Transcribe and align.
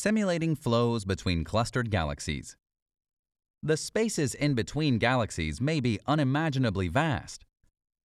Simulating 0.00 0.54
flows 0.54 1.04
between 1.04 1.42
clustered 1.42 1.90
galaxies. 1.90 2.56
The 3.64 3.76
spaces 3.76 4.32
in 4.32 4.54
between 4.54 4.98
galaxies 4.98 5.60
may 5.60 5.80
be 5.80 5.98
unimaginably 6.06 6.86
vast, 6.86 7.44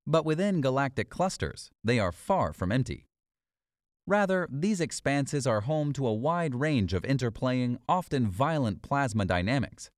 but 0.07 0.25
within 0.25 0.63
galactic 0.63 1.11
clusters, 1.11 1.71
they 1.85 1.99
are 1.99 2.11
far 2.11 2.55
from 2.55 2.73
empty. 2.73 3.09
Rather, 4.07 4.49
these 4.51 4.81
expanses 4.81 5.47
are 5.47 5.61
home 5.61 5.93
to 5.93 6.07
a 6.07 6.15
wide 6.15 6.55
range 6.55 6.95
of 6.95 7.03
interplaying, 7.03 7.77
often 7.87 8.27
violent 8.27 8.81
plasma 8.81 9.27
dynamics. 9.27 9.91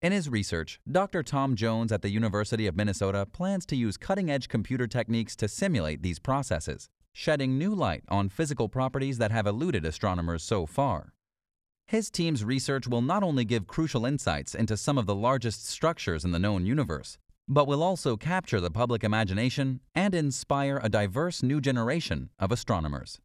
In 0.00 0.12
his 0.12 0.28
research, 0.28 0.78
Dr. 0.88 1.24
Tom 1.24 1.56
Jones 1.56 1.90
at 1.90 2.02
the 2.02 2.10
University 2.10 2.68
of 2.68 2.76
Minnesota 2.76 3.26
plans 3.26 3.66
to 3.66 3.74
use 3.74 3.96
cutting 3.96 4.30
edge 4.30 4.46
computer 4.46 4.86
techniques 4.86 5.34
to 5.34 5.48
simulate 5.48 6.00
these 6.00 6.20
processes, 6.20 6.88
shedding 7.12 7.58
new 7.58 7.74
light 7.74 8.04
on 8.08 8.28
physical 8.28 8.68
properties 8.68 9.18
that 9.18 9.32
have 9.32 9.48
eluded 9.48 9.84
astronomers 9.84 10.44
so 10.44 10.64
far. 10.64 11.13
His 11.86 12.10
team's 12.10 12.44
research 12.44 12.88
will 12.88 13.02
not 13.02 13.22
only 13.22 13.44
give 13.44 13.66
crucial 13.66 14.06
insights 14.06 14.54
into 14.54 14.76
some 14.76 14.96
of 14.96 15.06
the 15.06 15.14
largest 15.14 15.66
structures 15.66 16.24
in 16.24 16.32
the 16.32 16.38
known 16.38 16.64
universe, 16.64 17.18
but 17.46 17.66
will 17.66 17.82
also 17.82 18.16
capture 18.16 18.60
the 18.60 18.70
public 18.70 19.04
imagination 19.04 19.80
and 19.94 20.14
inspire 20.14 20.80
a 20.82 20.88
diverse 20.88 21.42
new 21.42 21.60
generation 21.60 22.30
of 22.38 22.50
astronomers. 22.50 23.20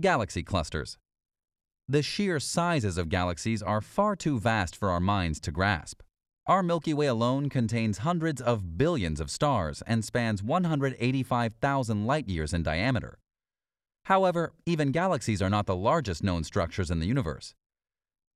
Galaxy 0.00 0.42
clusters. 0.42 0.98
The 1.88 2.02
sheer 2.02 2.38
sizes 2.38 2.96
of 2.96 3.08
galaxies 3.08 3.62
are 3.62 3.80
far 3.80 4.14
too 4.14 4.38
vast 4.38 4.76
for 4.76 4.90
our 4.90 5.00
minds 5.00 5.40
to 5.40 5.50
grasp. 5.50 6.02
Our 6.46 6.62
Milky 6.62 6.94
Way 6.94 7.06
alone 7.06 7.48
contains 7.48 7.98
hundreds 7.98 8.40
of 8.40 8.78
billions 8.78 9.20
of 9.20 9.30
stars 9.30 9.82
and 9.86 10.04
spans 10.04 10.42
185,000 10.42 12.06
light 12.06 12.28
years 12.28 12.54
in 12.54 12.62
diameter. 12.62 13.18
However, 14.04 14.52
even 14.66 14.92
galaxies 14.92 15.42
are 15.42 15.50
not 15.50 15.66
the 15.66 15.76
largest 15.76 16.22
known 16.22 16.44
structures 16.44 16.90
in 16.90 17.00
the 17.00 17.06
universe. 17.06 17.54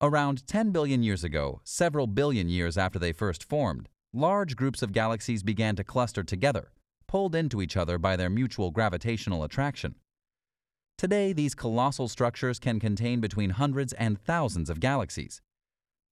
Around 0.01 0.45
10 0.47 0.71
billion 0.71 1.03
years 1.03 1.23
ago, 1.23 1.61
several 1.63 2.07
billion 2.07 2.49
years 2.49 2.77
after 2.77 2.99
they 2.99 3.13
first 3.13 3.43
formed, 3.43 3.89
large 4.13 4.55
groups 4.55 4.81
of 4.81 4.91
galaxies 4.91 5.43
began 5.43 5.75
to 5.75 5.83
cluster 5.83 6.23
together, 6.23 6.71
pulled 7.07 7.35
into 7.35 7.61
each 7.61 7.77
other 7.77 7.97
by 7.97 8.15
their 8.15 8.29
mutual 8.29 8.71
gravitational 8.71 9.43
attraction. 9.43 9.95
Today, 10.97 11.33
these 11.33 11.55
colossal 11.55 12.07
structures 12.07 12.59
can 12.59 12.79
contain 12.79 13.19
between 13.19 13.49
hundreds 13.49 13.93
and 13.93 14.19
thousands 14.19 14.69
of 14.69 14.79
galaxies. 14.79 15.41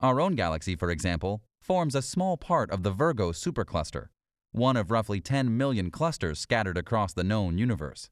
Our 0.02 0.20
own 0.20 0.36
galaxy, 0.36 0.76
for 0.76 0.92
example, 0.92 1.42
forms 1.62 1.96
a 1.96 2.02
small 2.02 2.36
part 2.36 2.70
of 2.72 2.84
the 2.84 2.92
Virgo 2.92 3.32
supercluster, 3.32 4.08
one 4.52 4.76
of 4.76 4.92
roughly 4.92 5.22
10 5.22 5.56
million 5.56 5.90
clusters 5.90 6.40
scattered 6.40 6.78
across 6.78 7.14
the 7.14 7.24
known 7.24 7.58
universe. 7.58 8.10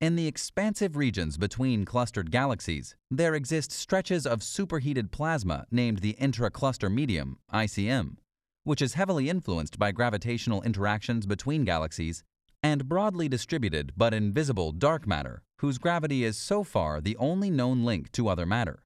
In 0.00 0.14
the 0.14 0.28
expansive 0.28 0.96
regions 0.96 1.36
between 1.36 1.84
clustered 1.84 2.30
galaxies, 2.30 2.94
there 3.10 3.34
exist 3.34 3.72
stretches 3.72 4.28
of 4.28 4.44
superheated 4.44 5.10
plasma 5.10 5.66
named 5.72 5.98
the 5.98 6.16
intracluster 6.20 6.88
medium, 6.88 7.38
ICM, 7.52 8.18
which 8.62 8.80
is 8.80 8.94
heavily 8.94 9.28
influenced 9.28 9.76
by 9.76 9.90
gravitational 9.90 10.62
interactions 10.62 11.26
between 11.26 11.64
galaxies, 11.64 12.22
and 12.62 12.88
broadly 12.88 13.28
distributed 13.28 13.92
but 13.96 14.14
invisible 14.14 14.70
dark 14.70 15.04
matter, 15.04 15.42
whose 15.56 15.78
gravity 15.78 16.22
is 16.22 16.36
so 16.36 16.62
far 16.62 17.00
the 17.00 17.16
only 17.16 17.50
known 17.50 17.82
link 17.84 18.12
to 18.12 18.28
other 18.28 18.46
matter. 18.46 18.84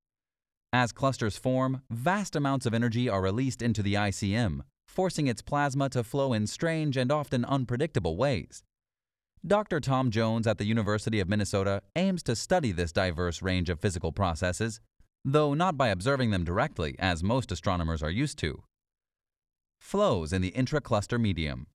As 0.73 0.93
clusters 0.93 1.37
form, 1.37 1.83
vast 1.91 2.35
amounts 2.35 2.65
of 2.65 2.73
energy 2.73 3.07
are 3.07 3.21
released 3.21 3.61
into 3.61 3.83
the 3.83 3.95
ICM, 3.95 4.61
forcing 4.89 5.27
its 5.27 5.43
plasma 5.43 5.91
to 5.91 6.03
flow 6.03 6.33
in 6.33 6.47
strange 6.47 6.97
and 6.97 7.13
often 7.13 7.45
unpredictable 7.45 8.17
ways. 8.17 8.65
Dr. 9.45 9.81
Tom 9.81 10.13
Jones 10.13 10.47
at 10.47 10.59
the 10.59 10.65
University 10.65 11.19
of 11.19 11.29
Minnesota 11.29 11.83
aims 11.97 12.23
to 12.23 12.37
study 12.37 12.71
this 12.71 12.93
diverse 12.93 13.43
range 13.43 13.71
of 13.71 13.81
physical 13.81 14.13
processes, 14.13 14.81
though 15.25 15.53
not 15.53 15.77
by 15.77 15.89
observing 15.89 16.31
them 16.31 16.45
directly, 16.45 16.95
as 17.01 17.25
most 17.25 17.51
astronomers 17.51 18.05
are 18.05 18.11
used 18.11 18.39
to. 18.39 18.63
Flows 19.81 20.33
in 20.33 20.43
the 20.43 20.53
intracluster 20.53 21.21
medium. 21.21 21.67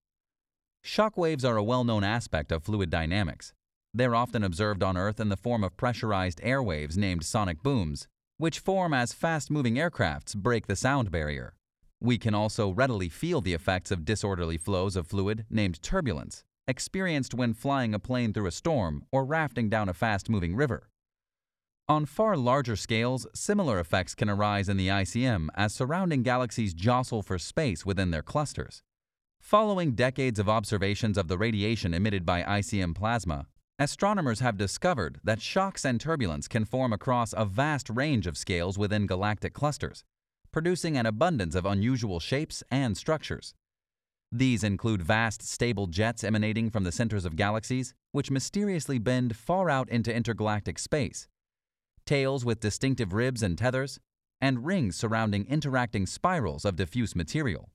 Shock 0.82 1.18
waves 1.18 1.44
are 1.44 1.58
a 1.58 1.64
well 1.64 1.84
known 1.84 2.06
aspect 2.06 2.54
of 2.54 2.64
fluid 2.64 2.90
dynamics. 2.90 3.52
They're 3.94 4.16
often 4.16 4.46
observed 4.46 4.82
on 4.82 4.96
Earth 4.96 5.20
in 5.20 5.28
the 5.28 5.36
form 5.36 5.66
of 5.66 5.76
pressurized 5.76 6.40
air 6.44 6.64
waves 6.64 6.98
named 6.98 7.26
sonic 7.26 7.62
booms, 7.62 8.08
which 8.38 8.60
form 8.60 8.94
as 8.94 9.12
fast 9.12 9.52
moving 9.52 9.76
aircrafts 9.76 10.38
break 10.38 10.68
the 10.68 10.78
sound 10.78 11.12
barrier. 11.12 11.54
We 12.00 12.18
can 12.18 12.34
also 12.34 12.70
readily 12.70 13.10
feel 13.10 13.42
the 13.42 13.54
effects 13.54 13.92
of 13.92 14.06
disorderly 14.06 14.58
flows 14.58 14.96
of 14.96 15.08
fluid 15.08 15.46
named 15.50 15.82
turbulence, 15.82 16.46
experienced 16.68 17.34
when 17.34 17.54
flying 17.54 17.94
a 17.94 18.00
plane 18.00 18.34
through 18.34 18.48
a 18.48 18.52
storm 18.52 19.06
or 19.12 19.24
rafting 19.24 19.70
down 19.70 19.88
a 19.88 19.94
fast 19.94 20.30
moving 20.30 20.56
river. 20.56 20.90
On 21.90 22.06
far 22.06 22.36
larger 22.36 22.76
scales, 22.76 23.26
similar 23.34 23.80
effects 23.80 24.14
can 24.14 24.30
arise 24.30 24.68
in 24.68 24.76
the 24.76 24.90
ICM 24.90 25.48
as 25.56 25.74
surrounding 25.74 26.22
galaxies 26.22 26.74
jostle 26.74 27.24
for 27.24 27.40
space 27.40 27.86
within 27.86 28.12
their 28.12 28.22
clusters. 28.22 28.84
Following 29.40 29.94
decades 29.94 30.40
of 30.40 30.50
observations 30.50 31.18
of 31.18 31.30
the 31.30 31.38
radiation 31.38 31.94
emitted 31.94 32.26
by 32.26 32.44
ICM 32.44 32.94
plasma, 32.94 33.46
astronomers 33.80 34.42
have 34.42 34.58
discovered 34.58 35.22
that 35.24 35.42
shocks 35.42 35.86
and 35.86 36.02
turbulence 36.02 36.50
can 36.50 36.66
form 36.66 36.92
across 36.92 37.34
a 37.38 37.46
vast 37.46 37.90
range 37.90 38.28
of 38.28 38.38
scales 38.38 38.78
within 38.78 39.08
galactic 39.08 39.54
clusters, 39.54 40.04
producing 40.52 40.98
an 40.98 41.06
abundance 41.06 41.56
of 41.56 41.66
unusual 41.66 42.20
shapes 42.20 42.62
and 42.70 42.98
structures. 42.98 43.54
These 44.32 44.64
include 44.64 45.02
vast, 45.02 45.42
stable 45.42 45.88
jets 45.88 46.24
emanating 46.24 46.70
from 46.70 46.84
the 46.84 46.92
centers 46.92 47.26
of 47.26 47.38
galaxies, 47.38 47.94
which 48.12 48.32
mysteriously 48.32 49.00
bend 49.00 49.36
far 49.36 49.70
out 49.70 49.90
into 49.90 50.14
intergalactic 50.14 50.80
space, 50.80 51.28
tails 52.06 52.44
with 52.44 52.60
distinctive 52.60 53.14
ribs 53.14 53.42
and 53.42 53.58
tethers, 53.58 54.00
and 54.42 54.66
rings 54.66 54.96
surrounding 54.96 55.46
interacting 55.48 56.06
spirals 56.06 56.66
of 56.66 56.76
diffuse 56.76 57.16
material. 57.16 57.70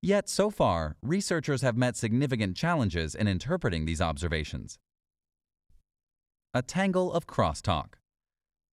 Yet, 0.00 0.28
so 0.28 0.48
far, 0.48 0.96
researchers 1.02 1.62
have 1.62 1.76
met 1.76 1.96
significant 1.96 2.56
challenges 2.56 3.16
in 3.16 3.26
interpreting 3.26 3.84
these 3.84 4.00
observations. 4.00 4.78
A 6.54 6.62
tangle 6.62 7.12
of 7.12 7.26
crosstalk. 7.26 7.94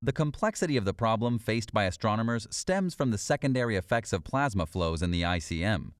The 0.01 0.13
complexity 0.13 0.77
of 0.77 0.85
the 0.85 0.93
problem 0.93 1.39
faced 1.39 1.73
by 1.73 1.85
astronomers 1.85 2.47
stems 2.51 2.93
from 2.93 3.09
the 3.09 3.17
secondary 3.17 3.75
effects 3.75 4.13
of 4.13 4.23
plasma 4.23 4.67
flows 4.67 5.01
in 5.01 5.09
the 5.09 5.23
ICM. 5.23 5.93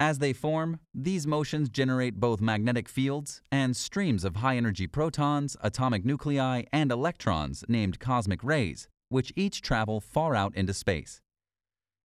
As 0.00 0.20
they 0.20 0.32
form, 0.32 0.78
these 0.94 1.26
motions 1.26 1.68
generate 1.68 2.20
both 2.20 2.40
magnetic 2.40 2.88
fields 2.88 3.42
and 3.50 3.76
streams 3.76 4.24
of 4.24 4.36
high 4.36 4.56
energy 4.56 4.86
protons, 4.86 5.56
atomic 5.60 6.04
nuclei, 6.04 6.62
and 6.72 6.92
electrons 6.92 7.64
named 7.68 7.98
cosmic 7.98 8.44
rays, 8.44 8.86
which 9.08 9.32
each 9.34 9.60
travel 9.60 10.00
far 10.00 10.36
out 10.36 10.54
into 10.54 10.72
space. 10.72 11.20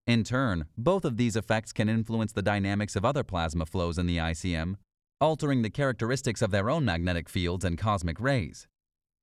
In 0.08 0.24
turn, 0.24 0.66
both 0.76 1.06
of 1.06 1.18
these 1.18 1.36
effects 1.36 1.72
can 1.72 1.88
influence 1.88 2.32
the 2.32 2.42
dynamics 2.42 2.96
of 2.96 3.06
other 3.06 3.24
plasma 3.24 3.66
flows 3.66 4.00
in 4.00 4.08
the 4.08 4.18
ICM, 4.18 4.76
altering 5.22 5.62
the 5.62 5.70
characteristics 5.70 6.42
of 6.42 6.50
their 6.50 6.72
own 6.72 6.84
magnetic 6.84 7.30
fields 7.30 7.64
and 7.64 7.78
cosmic 7.78 8.20
rays. 8.20 8.68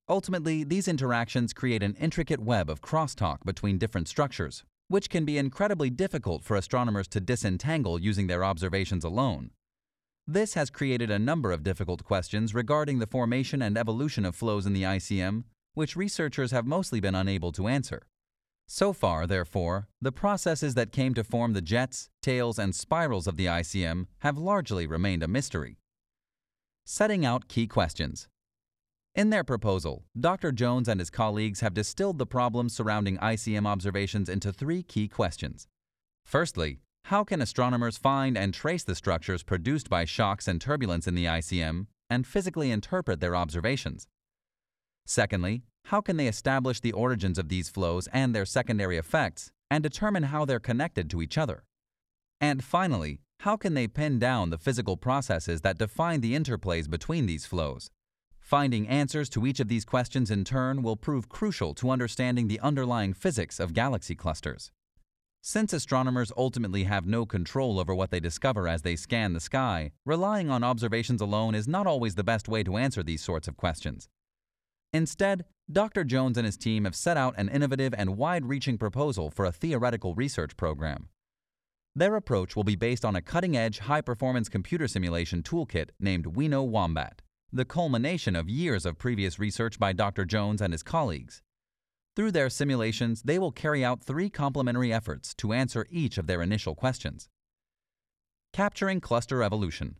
Ultimately, 0.09 0.63
these 0.63 0.89
interactions 0.89 1.53
create 1.53 1.83
an 1.83 1.97
intricate 1.97 2.41
web 2.41 2.71
of 2.71 2.81
crosstalk 2.81 3.45
between 3.45 3.79
different 3.79 4.09
structures, 4.09 4.65
which 4.91 5.09
can 5.09 5.25
be 5.25 5.39
incredibly 5.39 5.89
difficult 5.89 6.43
for 6.43 6.57
astronomers 6.57 7.07
to 7.07 7.21
disentangle 7.21 7.97
using 7.97 8.27
their 8.27 8.45
observations 8.45 9.05
alone. 9.05 9.53
This 10.27 10.55
has 10.55 10.69
created 10.69 11.13
a 11.13 11.19
number 11.19 11.53
of 11.53 11.63
difficult 11.63 12.03
questions 12.03 12.57
regarding 12.57 12.99
the 12.99 13.07
formation 13.07 13.63
and 13.63 13.79
evolution 13.79 14.25
of 14.25 14.35
flows 14.35 14.67
in 14.67 14.73
the 14.73 14.83
ICM, 14.83 15.45
which 15.75 15.95
researchers 15.95 16.51
have 16.51 16.67
mostly 16.67 16.99
been 16.99 17.15
unable 17.15 17.53
to 17.53 17.69
answer. 17.69 18.03
So 18.67 18.93
far, 18.93 19.29
therefore, 19.29 19.87
the 20.03 20.11
processes 20.11 20.75
that 20.75 20.91
came 20.91 21.15
to 21.15 21.23
form 21.23 21.53
the 21.53 21.63
jets, 21.63 22.11
tails, 22.21 22.59
and 22.59 22.75
spirals 22.75 23.29
of 23.29 23.37
the 23.37 23.47
ICM 23.47 24.07
have 24.19 24.39
largely 24.39 24.89
remained 24.89 25.23
a 25.23 25.29
mystery. 25.29 25.79
Setting 26.85 27.25
out 27.25 27.47
key 27.47 27.69
questions. 27.69 28.27
In 29.17 29.31
their 29.31 29.43
proposal, 29.43 30.05
Dr. 30.19 30.53
Jones 30.53 30.87
and 30.87 31.01
his 31.01 31.11
colleagues 31.11 31.61
have 31.61 31.75
distilled 31.75 32.19
the 32.19 32.27
problems 32.27 32.75
surrounding 32.75 33.19
ICM 33.19 33.67
observations 33.67 34.29
into 34.29 34.53
three 34.53 34.85
key 34.85 35.09
questions. 35.09 35.67
Firstly, 36.25 36.79
how 37.07 37.25
can 37.25 37.43
astronomers 37.43 37.99
find 37.99 38.39
and 38.39 38.55
trace 38.55 38.85
the 38.85 38.95
structures 38.95 39.43
produced 39.43 39.91
by 39.91 40.05
shocks 40.05 40.47
and 40.47 40.61
turbulence 40.61 41.09
in 41.09 41.17
the 41.17 41.25
ICM 41.25 41.87
and 42.09 42.25
physically 42.25 42.71
interpret 42.71 43.19
their 43.19 43.35
observations? 43.35 44.07
Secondly, 45.07 45.65
how 45.87 46.01
can 46.01 46.17
they 46.17 46.29
establish 46.29 46.79
the 46.79 46.93
origins 46.93 47.37
of 47.37 47.49
these 47.49 47.69
flows 47.69 48.07
and 48.13 48.33
their 48.33 48.45
secondary 48.45 48.97
effects 48.97 49.51
and 49.73 49.83
determine 49.83 50.25
how 50.25 50.45
they're 50.45 50.61
connected 50.61 51.11
to 51.11 51.21
each 51.21 51.37
other? 51.37 51.65
And 52.41 52.63
finally, 52.63 53.23
how 53.41 53.57
can 53.57 53.75
they 53.75 53.89
pin 53.89 54.21
down 54.21 54.51
the 54.51 54.59
physical 54.59 54.97
processes 54.97 55.63
that 55.63 55.79
define 55.79 56.21
the 56.21 56.37
interplays 56.37 56.89
between 56.89 57.27
these 57.27 57.45
flows? 57.45 57.91
Finding 58.51 58.89
answers 58.89 59.29
to 59.29 59.47
each 59.47 59.61
of 59.61 59.69
these 59.69 59.85
questions 59.85 60.29
in 60.29 60.43
turn 60.43 60.83
will 60.83 60.97
prove 60.97 61.29
crucial 61.29 61.73
to 61.75 61.89
understanding 61.89 62.49
the 62.49 62.59
underlying 62.59 63.13
physics 63.13 63.61
of 63.61 63.75
galaxy 63.75 64.17
clusters. 64.17 64.73
Since 65.41 65.73
astronomers 65.73 66.33
ultimately 66.37 66.83
have 66.83 67.07
no 67.07 67.25
control 67.25 67.79
over 67.79 67.95
what 67.95 68.11
they 68.11 68.19
discover 68.19 68.67
as 68.67 68.83
they 68.83 68.97
scan 68.97 69.35
the 69.35 69.39
sky, 69.39 69.93
relying 70.05 70.51
on 70.51 70.65
observations 70.65 71.21
alone 71.21 71.55
is 71.55 71.69
not 71.69 71.87
always 71.87 72.17
the 72.17 72.25
best 72.25 72.49
way 72.49 72.65
to 72.65 72.77
answer 72.77 73.05
these 73.05 73.23
sorts 73.23 73.47
of 73.47 73.57
questions. 73.57 74.09
Instead, 74.93 75.45
Dr. 75.71 76.03
Jones 76.03 76.37
and 76.37 76.45
his 76.45 76.57
team 76.57 76.87
have 76.87 76.97
set 76.97 77.17
out 77.17 77.37
an 77.39 77.49
innovative 77.51 77.95
and 77.97 78.17
wide 78.17 78.47
reaching 78.47 78.79
proposal 78.79 79.31
for 79.31 79.45
a 79.45 79.53
theoretical 79.53 80.17
research 80.17 80.57
program. 80.57 81.09
Their 81.95 82.17
approach 82.17 82.57
will 82.57 82.65
be 82.65 82.75
based 82.75 83.05
on 83.05 83.15
a 83.15 83.23
cutting 83.23 83.57
edge, 83.57 83.79
high 83.79 84.01
performance 84.01 84.49
computer 84.49 84.89
simulation 84.89 85.45
toolkit 85.45 85.91
named 86.01 86.27
WINO 86.27 86.65
Wombat, 86.65 87.23
the 87.53 87.65
culmination 87.65 88.37
of 88.37 88.49
years 88.49 88.87
of 88.87 88.99
previous 88.99 89.39
research 89.39 89.79
by 89.79 89.93
Dr. 89.93 90.25
Jones 90.25 90.61
and 90.61 90.73
his 90.73 90.85
colleagues. 90.85 91.43
Through 92.15 92.33
their 92.33 92.51
simulations, 92.51 93.23
they 93.23 93.39
will 93.39 93.51
carry 93.51 93.85
out 93.85 94.03
three 94.03 94.31
complementary 94.31 94.93
efforts 94.93 95.35
to 95.37 95.53
answer 95.53 95.87
each 95.91 96.17
of 96.19 96.27
their 96.27 96.43
initial 96.43 96.75
questions. 96.75 97.29
Capturing 98.53 99.01
cluster 99.01 99.43
evolution. 99.43 99.97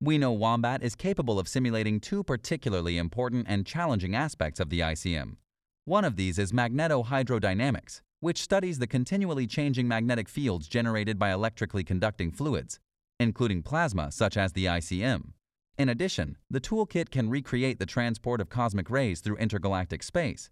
We 0.00 0.18
know 0.18 0.32
Wombat 0.32 0.82
is 0.82 0.94
capable 0.94 1.38
of 1.38 1.48
simulating 1.48 2.00
two 2.00 2.22
particularly 2.22 2.98
important 2.98 3.46
and 3.48 3.66
challenging 3.66 4.14
aspects 4.14 4.60
of 4.60 4.70
the 4.70 4.80
ICM. 4.80 5.36
One 5.84 6.04
of 6.04 6.16
these 6.16 6.38
is 6.38 6.52
magnetohydrodynamics, 6.52 8.00
which 8.20 8.42
studies 8.42 8.78
the 8.78 8.86
continually 8.86 9.46
changing 9.46 9.86
magnetic 9.86 10.28
fields 10.28 10.68
generated 10.68 11.18
by 11.18 11.32
electrically 11.32 11.84
conducting 11.84 12.30
fluids, 12.30 12.80
including 13.20 13.62
plasma 13.62 14.10
such 14.12 14.36
as 14.36 14.52
the 14.52 14.66
ICM. 14.66 15.32
In 15.78 15.88
addition, 15.88 16.36
the 16.50 16.60
toolkit 16.60 17.10
can 17.10 17.30
recreate 17.30 17.78
the 17.78 17.86
transport 17.86 18.40
of 18.40 18.50
cosmic 18.50 18.90
rays 18.90 19.20
through 19.20 19.36
intergalactic 19.36 20.02
space. 20.02 20.50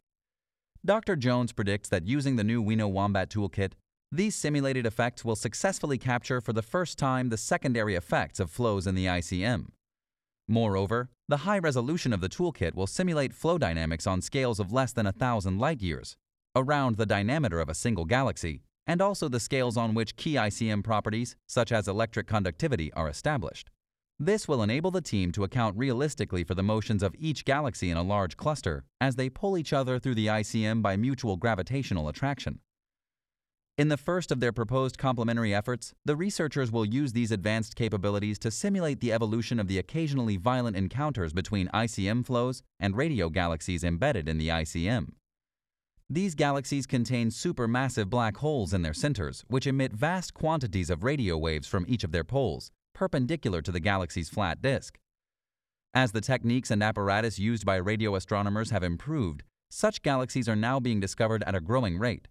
Dr. 0.85 1.17
Jones 1.17 1.53
predicts 1.53 1.89
that 1.89 2.07
using 2.07 2.37
the 2.37 2.45
new 2.45 2.63
WINO 2.63 2.87
Wombat 2.87 3.29
toolkit, 3.29 3.73
these 4.13 4.37
simulated 4.37 4.87
effects 4.87 5.25
will 5.25 5.35
successfully 5.35 5.99
capture 5.99 6.41
for 6.41 6.53
the 6.53 6.63
first 6.63 6.97
time 6.97 7.29
the 7.29 7.37
secondary 7.37 7.97
effects 7.97 8.39
of 8.39 8.53
flows 8.53 8.87
in 8.87 8.95
the 8.95 9.07
ICM. 9.07 9.67
Moreover, 10.47 11.11
the 11.27 11.39
high 11.39 11.59
resolution 11.59 12.13
of 12.13 12.21
the 12.21 12.29
toolkit 12.29 12.77
will 12.77 12.87
simulate 12.87 13.35
flow 13.35 13.59
dynamics 13.59 14.07
on 14.07 14.23
scales 14.23 14.61
of 14.61 14.73
less 14.73 14.93
than 14.93 15.09
a 15.09 15.13
thousand 15.13 15.59
light 15.59 15.83
years, 15.83 16.17
around 16.55 16.97
the 16.97 17.07
diameter 17.07 17.59
of 17.59 17.69
a 17.69 17.75
single 17.75 18.05
galaxy, 18.05 18.63
and 18.87 19.03
also 19.03 19.29
the 19.29 19.41
scales 19.41 19.77
on 19.77 19.93
which 19.93 20.15
key 20.15 20.35
ICM 20.35 20.85
properties, 20.85 21.35
such 21.49 21.73
as 21.73 21.89
electric 21.89 22.29
conductivity, 22.29 22.93
are 22.93 23.09
established. 23.09 23.71
This 24.19 24.49
will 24.49 24.63
enable 24.63 24.91
the 24.91 25.03
team 25.03 25.31
to 25.33 25.45
account 25.45 25.77
realistically 25.77 26.43
for 26.43 26.55
the 26.55 26.63
motions 26.63 27.03
of 27.03 27.15
each 27.19 27.45
galaxy 27.45 27.91
in 27.91 27.99
a 27.99 28.03
large 28.03 28.39
cluster 28.39 28.85
as 28.99 29.17
they 29.17 29.29
pull 29.29 29.59
each 29.59 29.75
other 29.75 29.99
through 29.99 30.15
the 30.15 30.29
ICM 30.29 30.81
by 30.81 30.97
mutual 30.97 31.37
gravitational 31.37 32.09
attraction. 32.09 32.61
In 33.77 33.89
the 33.89 33.99
first 33.99 34.33
of 34.33 34.41
their 34.41 34.53
proposed 34.53 34.97
complementary 34.97 35.55
efforts, 35.55 35.93
the 36.07 36.17
researchers 36.17 36.73
will 36.73 36.87
use 36.87 37.13
these 37.13 37.31
advanced 37.31 37.77
capabilities 37.77 38.39
to 38.39 38.51
simulate 38.51 39.01
the 39.01 39.13
evolution 39.13 39.61
of 39.61 39.69
the 39.69 39.79
occasionally 39.79 40.39
violent 40.39 40.79
encounters 40.79 41.35
between 41.35 41.69
ICM 41.69 42.25
flows 42.25 42.63
and 42.81 42.97
radio 42.97 43.29
galaxies 43.29 43.85
embedded 43.85 44.31
in 44.31 44.39
the 44.39 44.49
ICM. 44.49 45.09
These 46.09 46.35
galaxies 46.35 46.87
contain 46.87 47.29
supermassive 47.29 48.09
black 48.09 48.39
holes 48.39 48.73
in 48.73 48.81
their 48.81 48.95
centers, 48.95 49.45
which 49.49 49.67
emit 49.67 49.93
vast 49.93 50.33
quantities 50.33 50.89
of 50.89 51.05
radio 51.05 51.37
waves 51.37 51.67
from 51.67 51.85
each 51.87 52.03
of 52.03 52.13
their 52.13 52.25
poles, 52.25 52.71
perpendicular 52.97 53.61
to 53.61 53.71
the 53.71 53.79
galaxy's 53.79 54.31
flat 54.31 54.63
disk. 54.63 54.99
As 55.93 56.13
the 56.13 56.23
techniques 56.23 56.71
and 56.71 56.83
apparatus 56.83 57.39
used 57.39 57.67
by 57.67 57.77
radio 57.77 58.15
astronomers 58.15 58.71
have 58.71 58.83
improved, 58.83 59.43
such 59.71 60.03
galaxies 60.03 60.49
are 60.49 60.57
now 60.57 60.81
being 60.81 60.99
discovered 60.99 61.45
at 61.47 61.55
a 61.55 61.61
growing 61.61 61.99
rate. 61.99 62.27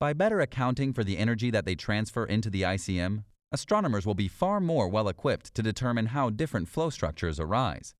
By 0.00 0.14
better 0.14 0.40
accounting 0.40 0.92
for 0.92 1.04
the 1.04 1.16
energy 1.16 1.50
that 1.50 1.64
they 1.64 1.76
transfer 1.76 2.24
into 2.24 2.50
the 2.50 2.62
ICM, 2.62 3.22
astronomers 3.52 4.04
will 4.04 4.14
be 4.14 4.26
far 4.26 4.60
more 4.60 4.88
well 4.88 5.08
equipped 5.08 5.54
to 5.54 5.62
determine 5.62 6.06
how 6.06 6.28
different 6.28 6.68
flow 6.68 6.90
structures 6.90 7.38
arise. 7.38 7.94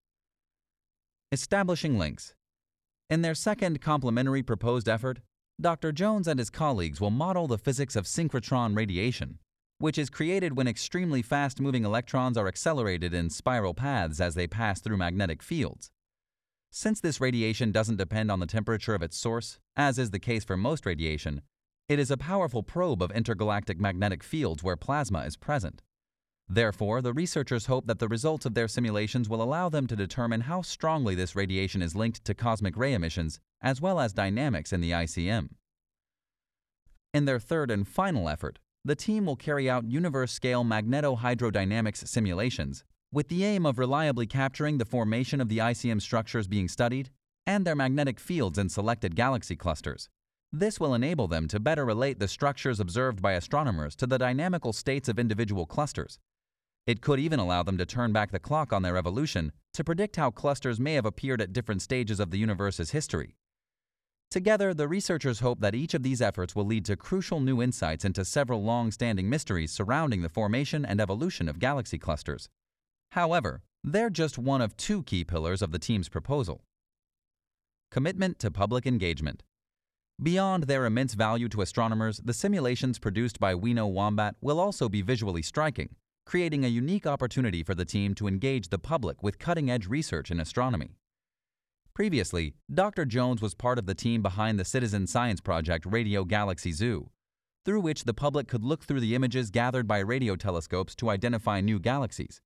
Establishing 1.31 1.97
links. 1.97 2.35
In 3.09 3.23
their 3.23 3.35
second 3.35 3.81
complementary 3.81 4.43
proposed 4.43 4.89
effort, 4.89 5.21
Dr. 5.61 5.93
Jones 5.93 6.27
and 6.27 6.39
his 6.39 6.51
colleagues 6.51 7.01
will 7.01 7.11
model 7.11 7.47
the 7.47 7.59
physics 7.59 7.95
of 7.95 8.05
synchrotron 8.05 8.77
radiation, 8.77 9.39
which 9.79 9.99
is 9.99 10.11
created 10.11 10.57
when 10.57 10.69
extremely 10.69 11.23
fast 11.23 11.61
moving 11.61 11.85
electrons 11.85 12.37
are 12.37 12.49
accelerated 12.49 13.15
in 13.15 13.31
spiral 13.31 13.75
paths 13.75 14.21
as 14.21 14.35
they 14.35 14.47
pass 14.47 14.81
through 14.81 14.97
magnetic 14.97 15.43
fields. 15.43 15.91
Since 16.71 17.01
this 17.01 17.21
radiation 17.21 17.73
doesn't 17.73 17.97
depend 17.97 18.31
on 18.31 18.41
the 18.41 18.47
temperature 18.47 18.95
of 18.95 19.03
its 19.03 19.17
source, 19.17 19.59
as 19.77 19.99
is 19.99 20.11
the 20.11 20.19
case 20.19 20.45
for 20.45 20.57
most 20.57 20.85
radiation, 20.85 21.43
it 21.89 21.99
is 21.99 22.11
a 22.11 22.19
powerful 22.19 22.63
probe 22.63 23.03
of 23.03 23.11
intergalactic 23.13 23.81
magnetic 23.81 24.23
fields 24.23 24.63
where 24.63 24.77
plasma 24.77 25.21
is 25.21 25.37
present. 25.37 25.81
Therefore, 26.47 27.01
the 27.01 27.13
researchers 27.13 27.67
hope 27.67 27.87
that 27.87 27.99
the 27.99 28.09
results 28.09 28.47
of 28.47 28.55
their 28.55 28.69
simulations 28.69 29.29
will 29.29 29.43
allow 29.43 29.69
them 29.69 29.87
to 29.87 29.97
determine 29.97 30.43
how 30.43 30.63
strongly 30.63 31.15
this 31.15 31.37
radiation 31.37 31.83
is 31.83 31.95
linked 31.95 32.25
to 32.25 32.35
cosmic 32.35 32.77
ray 32.77 32.95
emissions, 32.95 33.41
as 33.63 33.81
well 33.81 34.01
as 34.01 34.13
dynamics 34.13 34.73
in 34.73 34.81
the 34.81 34.91
ICM. 34.91 35.51
In 37.15 37.25
their 37.25 37.39
third 37.39 37.71
and 37.71 37.87
final 37.87 38.29
effort, 38.29 38.59
the 38.89 38.97
team 38.97 39.27
will 39.27 39.37
carry 39.37 39.69
out 39.69 39.85
universe-scale 39.85 40.65
magnetohydrodynamics 40.65 42.09
simulations 42.09 42.85
with 43.13 43.29
the 43.29 43.45
aim 43.45 43.67
of 43.67 43.79
reliably 43.79 44.27
capturing 44.27 44.79
the 44.79 44.85
formation 44.85 45.43
of 45.43 45.51
the 45.51 45.59
ICM 45.59 46.01
structures 46.01 46.49
being 46.49 46.69
studied 46.69 47.11
and 47.47 47.67
their 47.67 47.77
magnetic 47.77 48.19
fields 48.19 48.57
in 48.57 48.69
selected 48.71 49.15
galaxy 49.15 49.57
clusters. 49.57 50.09
This 50.51 50.81
will 50.81 50.95
enable 50.95 51.29
them 51.29 51.49
to 51.49 51.61
better 51.61 51.85
relate 51.85 52.19
the 52.19 52.29
structures 52.29 52.81
observed 52.81 53.21
by 53.21 53.33
astronomers 53.33 53.95
to 53.97 54.07
the 54.07 54.17
dynamical 54.17 54.73
states 54.73 55.07
of 55.07 55.19
individual 55.19 55.67
clusters. 55.67 56.19
It 56.87 57.03
could 57.03 57.21
even 57.21 57.39
allow 57.39 57.63
them 57.63 57.77
to 57.77 57.85
turn 57.85 58.15
back 58.15 58.31
the 58.31 58.39
clock 58.39 58.73
on 58.73 58.81
their 58.81 58.97
evolution 58.97 59.53
to 59.75 59.85
predict 59.85 60.17
how 60.17 60.31
clusters 60.31 60.81
may 60.81 60.95
have 60.95 61.05
appeared 61.05 61.43
at 61.43 61.53
different 61.53 61.83
stages 61.83 62.21
of 62.21 62.31
the 62.31 62.39
universe's 62.39 62.93
history. 62.93 63.37
Together, 64.31 64.75
the 64.75 64.87
researchers 64.87 65.41
hope 65.41 65.59
that 65.61 65.75
each 65.75 65.95
of 65.95 66.03
these 66.03 66.21
efforts 66.21 66.55
will 66.55 66.67
lead 66.67 66.85
to 66.85 66.97
crucial 66.97 67.41
new 67.41 67.63
insights 67.63 68.05
into 68.05 68.25
several 68.27 68.63
long 68.63 68.91
standing 68.91 69.31
mysteries 69.31 69.73
surrounding 69.73 70.21
the 70.21 70.29
formation 70.29 70.85
and 70.85 71.01
evolution 71.01 71.49
of 71.49 71.59
galaxy 71.59 71.99
clusters. 71.99 72.51
However, 73.13 73.63
they're 73.83 74.11
just 74.11 74.37
one 74.37 74.61
of 74.61 74.77
two 74.77 75.03
key 75.05 75.25
pillars 75.25 75.63
of 75.63 75.73
the 75.73 75.79
team's 75.79 76.11
proposal. 76.11 76.63
Commitment 77.91 78.39
to 78.41 78.51
public 78.51 78.87
engagement. 78.87 79.45
Beyond 80.23 80.65
their 80.65 80.85
immense 80.85 81.15
value 81.15 81.49
to 81.49 81.63
astronomers, 81.63 82.21
the 82.23 82.35
simulations 82.35 82.99
produced 82.99 83.41
by 83.41 83.55
WINO 83.55 83.87
Wombat 83.87 84.35
will 84.43 84.61
also 84.61 84.91
be 84.91 85.01
visually 85.01 85.41
striking, 85.41 85.95
creating 86.27 86.67
a 86.67 86.69
unique 86.69 87.07
opportunity 87.07 87.63
for 87.63 87.75
the 87.75 87.87
team 87.87 88.15
to 88.17 88.29
engage 88.29 88.69
the 88.69 88.79
public 88.79 89.23
with 89.23 89.39
cutting 89.39 89.71
edge 89.71 89.87
research 89.87 90.31
in 90.31 90.39
astronomy. 90.39 90.97
Previously, 91.99 92.55
Dr. 92.73 93.05
Jones 93.05 93.43
was 93.43 93.57
part 93.57 93.77
of 93.77 93.87
the 93.87 93.93
team 93.93 94.23
behind 94.23 94.57
the 94.57 94.65
citizen 94.65 95.09
science 95.09 95.41
project 95.41 95.85
Radio 95.85 96.25
Galaxy 96.25 96.71
Zoo, 96.71 97.11
through 97.65 97.81
which 97.81 98.05
the 98.05 98.15
public 98.15 98.47
could 98.47 98.63
look 98.63 98.85
through 98.85 99.01
the 99.01 99.17
images 99.17 99.51
gathered 99.51 99.89
by 99.89 99.99
radio 99.99 100.37
telescopes 100.37 100.95
to 100.95 101.11
identify 101.11 101.61
new 101.61 101.81
galaxies. 101.81 102.41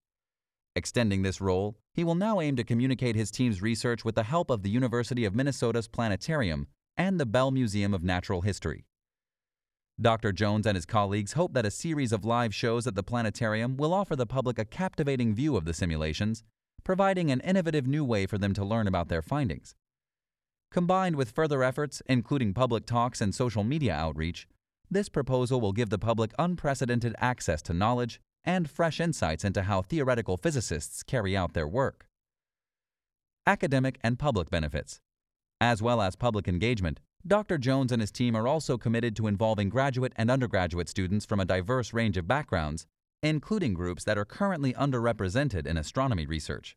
Extending 0.74 1.20
this 1.20 1.42
role, 1.42 1.76
he 1.92 2.02
will 2.02 2.14
now 2.14 2.40
aim 2.40 2.56
to 2.56 2.64
communicate 2.64 3.14
his 3.14 3.30
team's 3.30 3.60
research 3.60 4.06
with 4.06 4.14
the 4.14 4.22
help 4.22 4.48
of 4.48 4.62
the 4.62 4.70
University 4.70 5.26
of 5.26 5.34
Minnesota's 5.34 5.86
Planetarium 5.86 6.66
and 6.96 7.20
the 7.20 7.26
Bell 7.26 7.50
Museum 7.50 7.92
of 7.92 8.02
Natural 8.02 8.40
History. 8.40 8.86
Dr. 10.00 10.32
Jones 10.32 10.66
and 10.66 10.76
his 10.76 10.86
colleagues 10.86 11.34
hope 11.34 11.52
that 11.52 11.66
a 11.66 11.70
series 11.70 12.12
of 12.12 12.24
live 12.24 12.54
shows 12.54 12.86
at 12.86 12.94
the 12.94 13.02
planetarium 13.02 13.76
will 13.76 13.92
offer 13.92 14.16
the 14.16 14.24
public 14.24 14.58
a 14.58 14.64
captivating 14.64 15.34
view 15.34 15.58
of 15.58 15.66
the 15.66 15.74
simulations, 15.74 16.42
providing 16.84 17.30
an 17.30 17.40
innovative 17.40 17.86
new 17.86 18.04
way 18.04 18.26
for 18.26 18.38
them 18.38 18.54
to 18.54 18.64
learn 18.64 18.86
about 18.86 19.08
their 19.08 19.22
findings. 19.22 19.74
Combined 20.70 21.16
with 21.16 21.30
further 21.30 21.62
efforts, 21.62 22.02
including 22.06 22.54
public 22.54 22.86
talks 22.86 23.20
and 23.20 23.34
social 23.34 23.62
media 23.62 23.94
outreach, 23.94 24.48
this 24.90 25.08
proposal 25.08 25.60
will 25.60 25.72
give 25.72 25.90
the 25.90 25.98
public 25.98 26.32
unprecedented 26.38 27.14
access 27.18 27.62
to 27.62 27.72
knowledge 27.72 28.20
and 28.44 28.68
fresh 28.68 29.00
insights 29.00 29.44
into 29.44 29.62
how 29.62 29.82
theoretical 29.82 30.36
physicists 30.36 31.02
carry 31.02 31.36
out 31.36 31.52
their 31.52 31.68
work. 31.68 32.06
Academic 33.46 33.98
and 34.02 34.18
public 34.18 34.50
benefits. 34.50 35.00
As 35.60 35.82
well 35.82 36.00
as 36.00 36.16
public 36.16 36.48
engagement, 36.48 37.00
Dr. 37.26 37.56
Jones 37.56 37.92
and 37.92 38.00
his 38.00 38.10
team 38.10 38.34
are 38.34 38.48
also 38.48 38.76
committed 38.76 39.14
to 39.16 39.28
involving 39.28 39.68
graduate 39.68 40.12
and 40.16 40.30
undergraduate 40.30 40.88
students 40.88 41.24
from 41.24 41.38
a 41.38 41.44
diverse 41.44 41.92
range 41.92 42.16
of 42.16 42.26
backgrounds, 42.26 42.86
including 43.22 43.74
groups 43.74 44.04
that 44.04 44.18
are 44.18 44.24
currently 44.24 44.72
underrepresented 44.74 45.66
in 45.66 45.76
astronomy 45.76 46.26
research. 46.26 46.76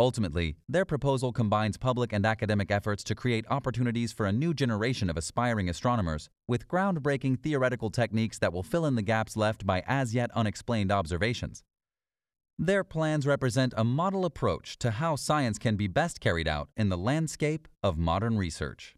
Ultimately, 0.00 0.56
their 0.68 0.84
proposal 0.84 1.32
combines 1.32 1.76
public 1.76 2.12
and 2.12 2.26
academic 2.26 2.70
efforts 2.70 3.04
to 3.04 3.14
create 3.14 3.44
opportunities 3.48 4.12
for 4.12 4.26
a 4.26 4.32
new 4.32 4.52
generation 4.52 5.08
of 5.08 5.16
aspiring 5.16 5.68
astronomers 5.68 6.28
with 6.48 6.66
groundbreaking 6.66 7.38
theoretical 7.38 7.90
techniques 7.90 8.38
that 8.38 8.52
will 8.52 8.62
fill 8.62 8.84
in 8.86 8.96
the 8.96 9.02
gaps 9.02 9.36
left 9.36 9.64
by 9.64 9.82
as 9.86 10.14
yet 10.14 10.30
unexplained 10.34 10.90
observations. 10.90 11.62
Their 12.58 12.84
plans 12.84 13.26
represent 13.26 13.74
a 13.76 13.84
model 13.84 14.24
approach 14.24 14.78
to 14.78 14.92
how 14.92 15.16
science 15.16 15.58
can 15.58 15.76
be 15.76 15.86
best 15.86 16.20
carried 16.20 16.48
out 16.48 16.68
in 16.76 16.88
the 16.88 16.98
landscape 16.98 17.68
of 17.82 17.96
modern 17.96 18.36
research. 18.36 18.94